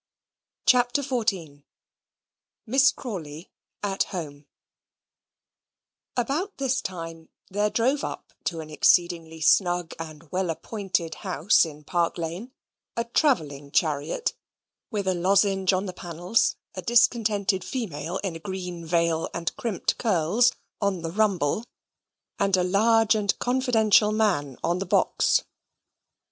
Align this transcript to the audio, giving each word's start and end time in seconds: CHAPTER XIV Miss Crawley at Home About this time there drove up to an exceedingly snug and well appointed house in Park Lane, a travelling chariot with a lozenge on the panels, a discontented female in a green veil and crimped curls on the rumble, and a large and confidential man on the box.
CHAPTER 0.65 1.03
XIV 1.03 1.61
Miss 2.65 2.91
Crawley 2.91 3.51
at 3.83 4.05
Home 4.05 4.47
About 6.17 6.57
this 6.57 6.81
time 6.81 7.29
there 7.51 7.69
drove 7.69 8.03
up 8.03 8.33
to 8.45 8.61
an 8.61 8.71
exceedingly 8.71 9.41
snug 9.41 9.93
and 9.99 10.27
well 10.31 10.49
appointed 10.49 11.13
house 11.21 11.65
in 11.65 11.83
Park 11.83 12.17
Lane, 12.17 12.51
a 12.97 13.03
travelling 13.03 13.69
chariot 13.69 14.33
with 14.89 15.07
a 15.07 15.13
lozenge 15.13 15.71
on 15.71 15.85
the 15.85 15.93
panels, 15.93 16.55
a 16.73 16.81
discontented 16.81 17.63
female 17.63 18.17
in 18.23 18.35
a 18.35 18.39
green 18.39 18.83
veil 18.83 19.29
and 19.35 19.55
crimped 19.55 19.99
curls 19.99 20.51
on 20.81 21.03
the 21.03 21.11
rumble, 21.11 21.63
and 22.39 22.57
a 22.57 22.63
large 22.63 23.13
and 23.13 23.37
confidential 23.37 24.11
man 24.11 24.57
on 24.63 24.79
the 24.79 24.85
box. 24.87 25.43